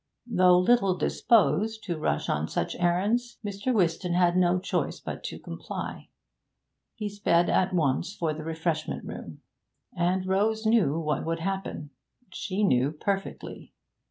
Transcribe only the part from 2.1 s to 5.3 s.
on such errands, Mr. Whiston had no choice but